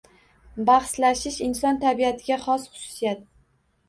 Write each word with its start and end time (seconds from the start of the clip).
Bahslashish 0.69 1.37
inson 1.47 1.77
tabiatiga 1.83 2.39
xos 2.47 2.65
xususiyat. 2.71 3.23